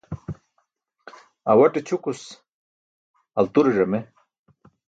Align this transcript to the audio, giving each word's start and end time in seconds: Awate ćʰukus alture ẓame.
Awate 1.51 1.79
ćʰukus 1.87 2.21
alture 3.39 3.71
ẓame. 3.77 3.99